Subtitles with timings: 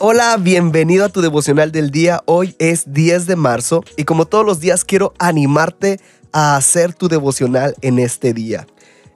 [0.00, 2.22] Hola, bienvenido a tu devocional del día.
[2.24, 5.98] Hoy es 10 de marzo y como todos los días quiero animarte
[6.30, 8.68] a hacer tu devocional en este día.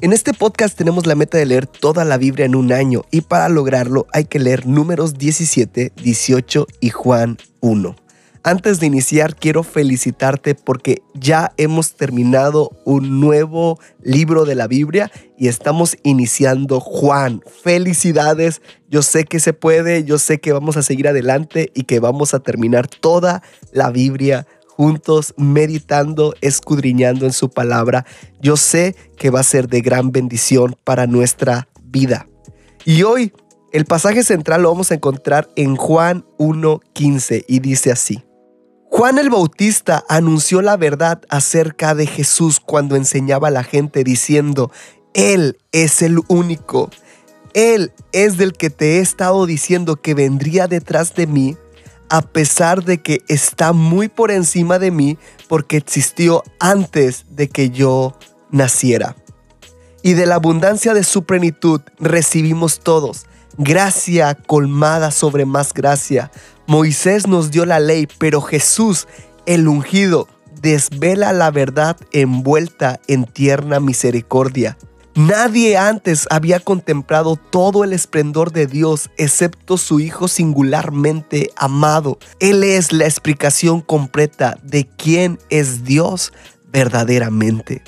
[0.00, 3.20] En este podcast tenemos la meta de leer toda la Biblia en un año y
[3.20, 7.96] para lograrlo hay que leer números 17, 18 y Juan 1.
[8.42, 15.12] Antes de iniciar, quiero felicitarte porque ya hemos terminado un nuevo libro de la Biblia
[15.36, 17.42] y estamos iniciando Juan.
[17.62, 22.00] Felicidades, yo sé que se puede, yo sé que vamos a seguir adelante y que
[22.00, 28.06] vamos a terminar toda la Biblia juntos, meditando, escudriñando en su palabra.
[28.40, 32.26] Yo sé que va a ser de gran bendición para nuestra vida.
[32.86, 33.34] Y hoy
[33.72, 38.24] el pasaje central lo vamos a encontrar en Juan 1.15 y dice así.
[38.92, 44.72] Juan el Bautista anunció la verdad acerca de Jesús cuando enseñaba a la gente diciendo,
[45.14, 46.90] Él es el único.
[47.54, 51.56] Él es del que te he estado diciendo que vendría detrás de mí
[52.10, 57.70] a pesar de que está muy por encima de mí porque existió antes de que
[57.70, 58.18] yo
[58.50, 59.14] naciera.
[60.02, 63.26] Y de la abundancia de su plenitud recibimos todos,
[63.56, 66.32] gracia colmada sobre más gracia.
[66.70, 69.08] Moisés nos dio la ley, pero Jesús,
[69.44, 70.28] el ungido,
[70.62, 74.78] desvela la verdad envuelta en tierna misericordia.
[75.16, 82.20] Nadie antes había contemplado todo el esplendor de Dios excepto su Hijo singularmente amado.
[82.38, 86.32] Él es la explicación completa de quién es Dios
[86.72, 87.82] verdaderamente.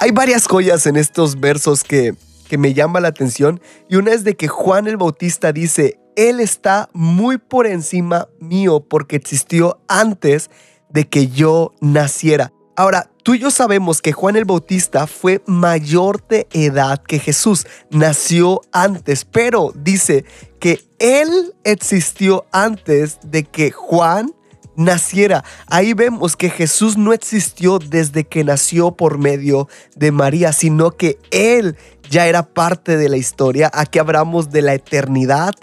[0.00, 2.16] Hay varias joyas en estos versos que,
[2.48, 6.40] que me llama la atención y una es de que Juan el Bautista dice, Él
[6.40, 10.50] está muy por encima mío porque existió antes
[10.88, 12.52] de que yo naciera.
[12.74, 17.66] Ahora, tú y yo sabemos que Juan el Bautista fue mayor de edad que Jesús,
[17.90, 20.24] nació antes, pero dice
[20.58, 24.34] que él existió antes de que Juan
[24.76, 25.42] naciera.
[25.68, 31.18] Ahí vemos que Jesús no existió desde que nació por medio de María, sino que
[31.30, 31.76] él
[32.10, 33.70] ya era parte de la historia.
[33.72, 35.54] Aquí hablamos de la eternidad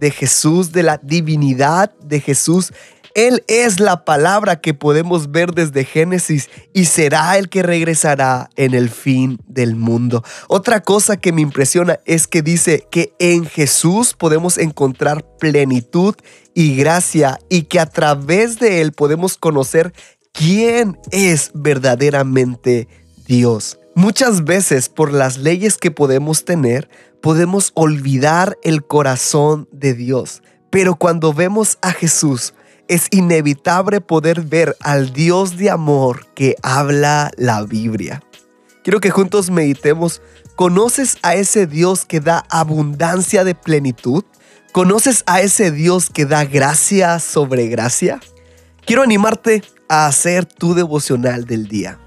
[0.00, 2.72] de Jesús, de la divinidad de Jesús.
[3.14, 8.74] Él es la palabra que podemos ver desde Génesis y será el que regresará en
[8.74, 10.22] el fin del mundo.
[10.48, 16.14] Otra cosa que me impresiona es que dice que en Jesús podemos encontrar plenitud
[16.54, 19.92] y gracia y que a través de él podemos conocer
[20.32, 22.86] quién es verdaderamente
[23.26, 23.79] Dios.
[23.94, 26.88] Muchas veces por las leyes que podemos tener,
[27.20, 30.42] podemos olvidar el corazón de Dios.
[30.70, 32.54] Pero cuando vemos a Jesús,
[32.86, 38.22] es inevitable poder ver al Dios de amor que habla la Biblia.
[38.84, 40.22] Quiero que juntos meditemos.
[40.56, 44.24] ¿Conoces a ese Dios que da abundancia de plenitud?
[44.72, 48.20] ¿Conoces a ese Dios que da gracia sobre gracia?
[48.84, 51.98] Quiero animarte a hacer tu devocional del día.